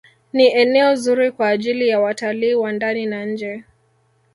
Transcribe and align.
Ni 0.33 0.47
eneo 0.47 0.95
zuri 0.95 1.31
kwa 1.31 1.47
ajili 1.47 1.87
ya 1.87 1.99
watalii 1.99 2.53
wa 2.53 2.71
ndani 2.71 3.05
na 3.05 3.25
nje 3.25 3.63